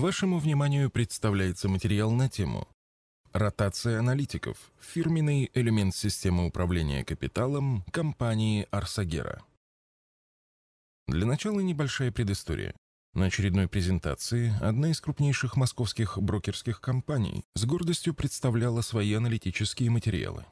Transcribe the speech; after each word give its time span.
Вашему 0.00 0.38
вниманию 0.38 0.88
представляется 0.88 1.68
материал 1.68 2.10
на 2.10 2.30
тему 2.30 2.66
«Ротация 3.34 3.98
аналитиков. 3.98 4.56
Фирменный 4.80 5.50
элемент 5.52 5.94
системы 5.94 6.46
управления 6.46 7.04
капиталом 7.04 7.84
компании 7.92 8.66
Арсагера». 8.70 9.42
Для 11.06 11.26
начала 11.26 11.60
небольшая 11.60 12.12
предыстория. 12.12 12.74
На 13.12 13.26
очередной 13.26 13.68
презентации 13.68 14.54
одна 14.62 14.90
из 14.90 15.02
крупнейших 15.02 15.56
московских 15.56 16.16
брокерских 16.16 16.80
компаний 16.80 17.44
с 17.54 17.66
гордостью 17.66 18.14
представляла 18.14 18.80
свои 18.80 19.12
аналитические 19.12 19.90
материалы. 19.90 20.46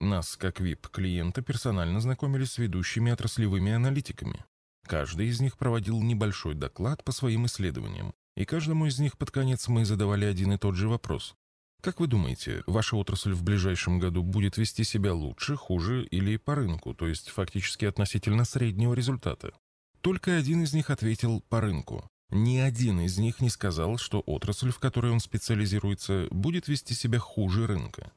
Нас, 0.00 0.38
как 0.38 0.58
VIP-клиента, 0.58 1.42
персонально 1.42 2.00
знакомили 2.00 2.44
с 2.44 2.56
ведущими 2.56 3.12
отраслевыми 3.12 3.72
аналитиками. 3.72 4.42
Каждый 4.86 5.26
из 5.28 5.38
них 5.38 5.58
проводил 5.58 6.00
небольшой 6.00 6.54
доклад 6.54 7.04
по 7.04 7.12
своим 7.12 7.44
исследованиям, 7.44 8.14
и 8.40 8.46
каждому 8.46 8.86
из 8.86 8.98
них 8.98 9.18
под 9.18 9.30
конец 9.30 9.68
мы 9.68 9.84
задавали 9.84 10.24
один 10.24 10.52
и 10.52 10.56
тот 10.56 10.74
же 10.74 10.88
вопрос. 10.88 11.34
Как 11.82 12.00
вы 12.00 12.06
думаете, 12.06 12.62
ваша 12.66 12.96
отрасль 12.96 13.34
в 13.34 13.42
ближайшем 13.42 13.98
году 13.98 14.22
будет 14.22 14.56
вести 14.56 14.82
себя 14.82 15.12
лучше, 15.12 15.56
хуже 15.56 16.06
или 16.06 16.38
по 16.38 16.54
рынку, 16.54 16.94
то 16.94 17.06
есть 17.06 17.28
фактически 17.28 17.84
относительно 17.84 18.46
среднего 18.46 18.94
результата? 18.94 19.52
Только 20.00 20.38
один 20.38 20.62
из 20.62 20.72
них 20.72 20.88
ответил 20.88 21.42
по 21.50 21.60
рынку. 21.60 22.08
Ни 22.30 22.56
один 22.56 23.00
из 23.00 23.18
них 23.18 23.42
не 23.42 23.50
сказал, 23.50 23.98
что 23.98 24.20
отрасль, 24.20 24.70
в 24.70 24.78
которой 24.78 25.12
он 25.12 25.20
специализируется, 25.20 26.26
будет 26.30 26.66
вести 26.66 26.94
себя 26.94 27.18
хуже 27.18 27.66
рынка. 27.66 28.10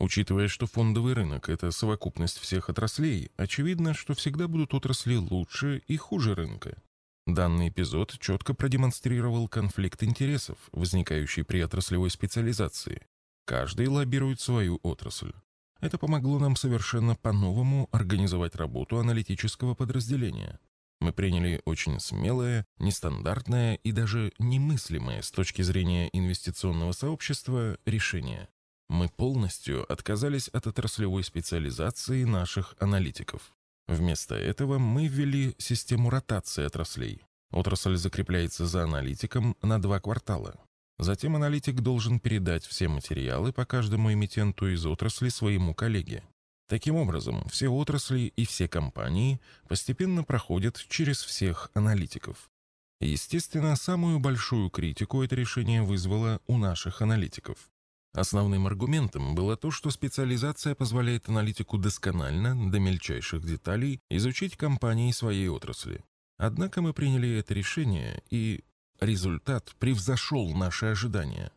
Учитывая, 0.00 0.48
что 0.48 0.66
фондовый 0.66 1.14
рынок– 1.14 1.48
это 1.48 1.70
совокупность 1.70 2.38
всех 2.38 2.70
отраслей, 2.70 3.30
очевидно, 3.36 3.94
что 3.94 4.14
всегда 4.14 4.48
будут 4.48 4.74
отрасли 4.74 5.14
лучше 5.14 5.82
и 5.86 5.96
хуже 5.96 6.34
рынка. 6.34 6.76
Данный 7.26 7.68
эпизод 7.68 8.18
четко 8.18 8.54
продемонстрировал 8.54 9.46
конфликт 9.48 10.02
интересов, 10.02 10.56
возникающий 10.72 11.44
при 11.44 11.60
отраслевой 11.60 12.10
специализации. 12.10 13.06
Каждый 13.44 13.88
лоббирует 13.88 14.40
свою 14.40 14.80
отрасль. 14.82 15.32
Это 15.80 15.96
помогло 15.98 16.38
нам 16.38 16.56
совершенно 16.56 17.14
по-новому 17.14 17.88
организовать 17.92 18.56
работу 18.56 18.98
аналитического 18.98 19.74
подразделения. 19.74 20.58
Мы 21.00 21.12
приняли 21.12 21.62
очень 21.64 21.98
смелое, 21.98 22.66
нестандартное 22.78 23.76
и 23.76 23.90
даже 23.90 24.32
немыслимое 24.38 25.22
с 25.22 25.30
точки 25.30 25.62
зрения 25.62 26.10
инвестиционного 26.12 26.92
сообщества 26.92 27.78
решение. 27.86 28.48
Мы 28.88 29.08
полностью 29.08 29.90
отказались 29.90 30.48
от 30.48 30.66
отраслевой 30.66 31.24
специализации 31.24 32.24
наших 32.24 32.74
аналитиков. 32.80 33.54
Вместо 33.90 34.36
этого 34.36 34.78
мы 34.78 35.08
ввели 35.08 35.56
систему 35.58 36.10
ротации 36.10 36.64
отраслей. 36.64 37.24
Отрасль 37.50 37.96
закрепляется 37.96 38.64
за 38.64 38.84
аналитиком 38.84 39.56
на 39.62 39.82
два 39.82 39.98
квартала. 39.98 40.54
Затем 41.00 41.34
аналитик 41.34 41.80
должен 41.80 42.20
передать 42.20 42.64
все 42.64 42.86
материалы 42.86 43.52
по 43.52 43.64
каждому 43.64 44.12
эмитенту 44.12 44.68
из 44.68 44.86
отрасли 44.86 45.28
своему 45.28 45.74
коллеге. 45.74 46.22
Таким 46.68 46.94
образом, 46.94 47.48
все 47.48 47.68
отрасли 47.68 48.32
и 48.36 48.46
все 48.46 48.68
компании 48.68 49.40
постепенно 49.66 50.22
проходят 50.22 50.76
через 50.88 51.24
всех 51.24 51.72
аналитиков. 51.74 52.48
Естественно, 53.00 53.74
самую 53.74 54.20
большую 54.20 54.70
критику 54.70 55.24
это 55.24 55.34
решение 55.34 55.82
вызвало 55.82 56.40
у 56.46 56.58
наших 56.58 57.02
аналитиков. 57.02 57.69
Основным 58.12 58.66
аргументом 58.66 59.34
было 59.34 59.56
то, 59.56 59.70
что 59.70 59.90
специализация 59.90 60.74
позволяет 60.74 61.28
аналитику 61.28 61.78
досконально, 61.78 62.70
до 62.70 62.80
мельчайших 62.80 63.44
деталей, 63.44 64.00
изучить 64.10 64.56
компании 64.56 65.12
своей 65.12 65.48
отрасли. 65.48 66.04
Однако 66.36 66.82
мы 66.82 66.92
приняли 66.92 67.38
это 67.38 67.54
решение, 67.54 68.22
и 68.30 68.64
результат 69.00 69.74
превзошел 69.78 70.52
наши 70.54 70.86
ожидания. 70.86 71.52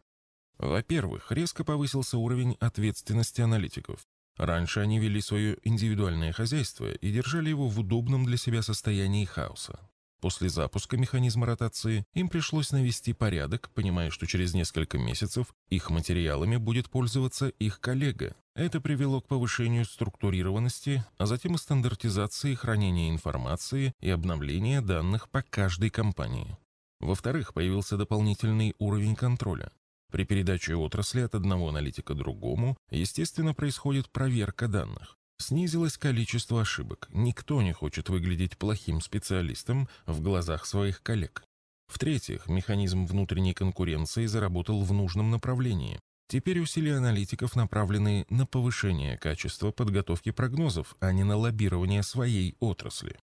Во-первых, 0.59 1.31
резко 1.31 1.63
повысился 1.63 2.17
уровень 2.17 2.55
ответственности 2.59 3.41
аналитиков. 3.41 4.05
Раньше 4.37 4.79
они 4.79 4.99
вели 4.99 5.21
свое 5.21 5.57
индивидуальное 5.63 6.33
хозяйство 6.33 6.91
и 6.91 7.11
держали 7.11 7.49
его 7.49 7.67
в 7.67 7.79
удобном 7.79 8.25
для 8.25 8.37
себя 8.37 8.61
состоянии 8.61 9.25
хаоса. 9.25 9.79
После 10.23 10.47
запуска 10.47 10.95
механизма 10.95 11.45
ротации 11.45 12.05
им 12.13 12.29
пришлось 12.29 12.71
навести 12.71 13.11
порядок, 13.11 13.69
понимая, 13.73 14.09
что 14.09 14.25
через 14.25 14.53
несколько 14.53 14.97
месяцев 14.97 15.53
их 15.67 15.89
материалами 15.89 16.55
будет 16.55 16.89
пользоваться 16.89 17.49
их 17.49 17.81
коллега. 17.81 18.33
Это 18.55 18.79
привело 18.79 19.19
к 19.19 19.27
повышению 19.27 19.83
структурированности, 19.83 21.03
а 21.17 21.25
затем 21.25 21.55
и 21.55 21.57
стандартизации 21.57 22.55
хранения 22.55 23.09
информации 23.09 23.91
и 23.99 24.09
обновления 24.09 24.79
данных 24.79 25.27
по 25.27 25.41
каждой 25.41 25.89
компании. 25.89 26.57
Во-вторых, 27.01 27.53
появился 27.53 27.97
дополнительный 27.97 28.75
уровень 28.79 29.17
контроля. 29.17 29.73
При 30.09 30.23
передаче 30.23 30.75
отрасли 30.75 31.19
от 31.19 31.35
одного 31.35 31.67
аналитика 31.67 32.13
другому, 32.13 32.77
естественно, 32.89 33.53
происходит 33.53 34.09
проверка 34.09 34.69
данных. 34.69 35.17
Снизилось 35.43 35.97
количество 35.97 36.61
ошибок. 36.61 37.09
Никто 37.11 37.61
не 37.61 37.73
хочет 37.73 38.07
выглядеть 38.07 38.57
плохим 38.57 39.01
специалистом 39.01 39.89
в 40.05 40.21
глазах 40.21 40.65
своих 40.65 41.03
коллег. 41.03 41.43
В-третьих, 41.87 42.47
механизм 42.47 43.05
внутренней 43.05 43.53
конкуренции 43.53 44.25
заработал 44.25 44.81
в 44.83 44.93
нужном 44.93 45.31
направлении. 45.31 45.99
Теперь 46.29 46.61
усилия 46.61 46.95
аналитиков 46.95 47.57
направлены 47.57 48.25
на 48.29 48.45
повышение 48.45 49.17
качества 49.17 49.71
подготовки 49.71 50.31
прогнозов, 50.31 50.95
а 51.01 51.11
не 51.11 51.25
на 51.25 51.35
лоббирование 51.35 52.03
своей 52.03 52.55
отрасли. 52.61 53.19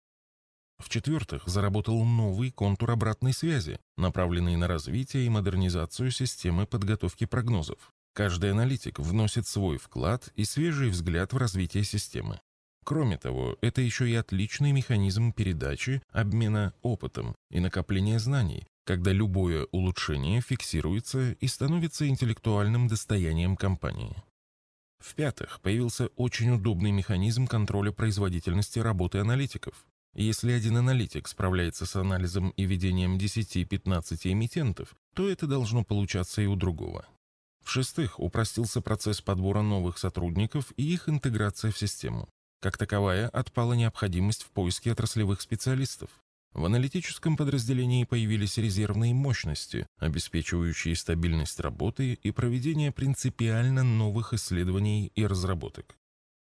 В-четвертых, 0.78 1.44
заработал 1.47 2.04
новый 2.04 2.50
контур 2.50 2.91
обратной 2.91 3.32
связи, 3.32 3.78
направленный 3.97 4.56
на 4.56 4.69
развитие 4.69 5.25
и 5.25 5.31
модернизацию 5.31 6.10
системы 6.10 6.66
подготовки 6.66 7.25
прогнозов. 7.25 7.91
Каждый 8.12 8.50
аналитик 8.50 8.98
вносит 8.98 9.47
свой 9.47 9.78
вклад 9.78 10.32
и 10.34 10.44
свежий 10.44 10.88
взгляд 10.91 11.32
в 11.32 11.37
развитие 11.37 11.84
системы. 11.84 12.41
Кроме 12.84 13.19
того, 13.19 13.56
это 13.60 13.82
еще 13.82 14.09
и 14.09 14.15
отличный 14.15 14.72
механизм 14.72 15.32
передачи, 15.32 16.03
обмена 16.10 16.75
опытом 16.82 17.37
и 17.50 17.60
накопления 17.60 18.19
знаний, 18.19 18.66
когда 18.84 19.12
любое 19.12 19.66
улучшение 19.70 20.41
фиксируется 20.41 21.32
и 21.32 21.47
становится 21.47 22.09
интеллектуальным 22.09 22.88
достоянием 22.88 23.56
компании. 23.56 24.16
В-пятых, 24.99 25.60
появился 25.60 26.09
очень 26.16 26.50
удобный 26.50 26.91
механизм 26.91 27.47
контроля 27.47 27.93
производительности 27.93 28.81
работы 28.81 29.19
аналитиков. 29.19 29.87
Если 30.15 30.50
один 30.50 30.76
аналитик 30.76 31.28
справляется 31.28 31.87
с 31.87 31.94
анализом 31.97 32.50
и 32.50 32.65
ведением 32.65 33.16
10-15 33.16 34.19
эмитентов, 34.25 34.97
то 35.15 35.31
это 35.31 35.47
должно 35.47 35.84
получаться 35.84 36.43
и 36.43 36.47
у 36.47 36.56
другого. 36.56 37.06
В-шестых, 37.65 38.19
упростился 38.19 38.81
процесс 38.81 39.21
подбора 39.21 39.62
новых 39.62 39.98
сотрудников 39.98 40.72
и 40.76 40.94
их 40.94 41.09
интеграция 41.09 41.71
в 41.71 41.78
систему. 41.78 42.28
Как 42.60 42.76
таковая, 42.76 43.28
отпала 43.28 43.72
необходимость 43.72 44.43
в 44.43 44.50
поиске 44.50 44.93
отраслевых 44.93 45.41
специалистов. 45.41 46.10
В 46.53 46.65
аналитическом 46.65 47.37
подразделении 47.37 48.04
появились 48.04 48.59
резервные 48.59 49.15
мощности, 49.15 49.87
обеспечивающие 49.99 50.97
стабильность 50.97 51.60
работы 51.60 52.15
и 52.15 52.31
проведение 52.32 52.91
принципиально 52.91 53.84
новых 53.84 54.34
исследований 54.34 55.12
и 55.15 55.25
разработок. 55.26 55.97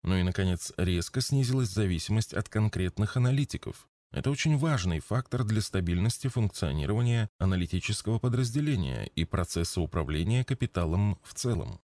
Ну 0.03 0.15
и, 0.15 0.23
наконец, 0.23 0.71
резко 0.77 1.19
снизилась 1.19 1.69
зависимость 1.69 2.33
от 2.33 2.47
конкретных 2.47 3.17
аналитиков. 3.17 3.87
Это 4.11 4.31
очень 4.31 4.57
важный 4.57 4.99
фактор 4.99 5.43
для 5.43 5.61
стабильности 5.61 6.27
функционирования 6.27 7.29
аналитического 7.39 8.19
подразделения 8.19 9.05
и 9.15 9.25
процесса 9.25 9.81
управления 9.81 10.45
капиталом 10.45 11.19
в 11.23 11.33
целом. 11.33 11.79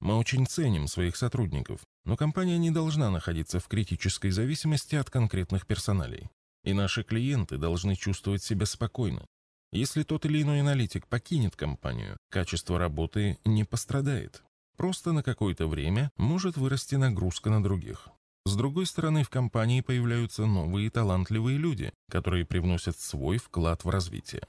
Мы 0.00 0.16
очень 0.16 0.46
ценим 0.46 0.88
своих 0.88 1.16
сотрудников, 1.16 1.80
но 2.04 2.16
компания 2.16 2.58
не 2.58 2.70
должна 2.70 3.10
находиться 3.10 3.60
в 3.60 3.68
критической 3.68 4.30
зависимости 4.30 4.96
от 4.96 5.10
конкретных 5.10 5.66
персоналей. 5.66 6.30
И 6.64 6.72
наши 6.72 7.04
клиенты 7.04 7.58
должны 7.58 7.96
чувствовать 7.96 8.42
себя 8.42 8.66
спокойно. 8.66 9.26
Если 9.72 10.02
тот 10.02 10.26
или 10.26 10.42
иной 10.42 10.60
аналитик 10.60 11.06
покинет 11.06 11.54
компанию, 11.54 12.16
качество 12.30 12.78
работы 12.78 13.38
не 13.44 13.64
пострадает. 13.64 14.42
Просто 14.76 15.12
на 15.12 15.22
какое-то 15.22 15.68
время 15.68 16.10
может 16.16 16.56
вырасти 16.56 16.96
нагрузка 16.96 17.50
на 17.50 17.62
других. 17.62 18.08
С 18.50 18.56
другой 18.56 18.86
стороны, 18.86 19.22
в 19.22 19.30
компании 19.30 19.80
появляются 19.80 20.44
новые 20.44 20.90
талантливые 20.90 21.56
люди, 21.56 21.92
которые 22.10 22.44
привносят 22.44 22.98
свой 22.98 23.38
вклад 23.38 23.84
в 23.84 23.88
развитие. 23.88 24.42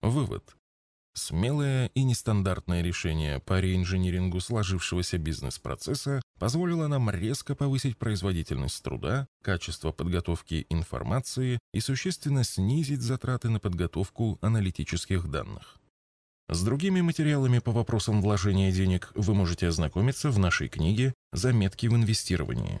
Вывод. 0.00 0.56
Смелое 1.14 1.86
и 1.94 2.02
нестандартное 2.02 2.82
решение 2.82 3.38
по 3.38 3.60
реинжинирингу 3.60 4.40
сложившегося 4.40 5.18
бизнес-процесса 5.18 6.20
позволило 6.40 6.88
нам 6.88 7.10
резко 7.10 7.54
повысить 7.54 7.96
производительность 7.96 8.82
труда, 8.82 9.28
качество 9.40 9.92
подготовки 9.92 10.66
информации 10.68 11.60
и 11.72 11.78
существенно 11.78 12.42
снизить 12.42 13.02
затраты 13.02 13.50
на 13.50 13.60
подготовку 13.60 14.40
аналитических 14.42 15.30
данных. 15.30 15.78
С 16.48 16.60
другими 16.64 17.02
материалами 17.02 17.60
по 17.60 17.70
вопросам 17.70 18.20
вложения 18.20 18.72
денег 18.72 19.12
вы 19.14 19.32
можете 19.32 19.68
ознакомиться 19.68 20.32
в 20.32 20.40
нашей 20.40 20.68
книге 20.68 21.14
«Заметки 21.32 21.86
в 21.86 21.94
инвестировании». 21.94 22.80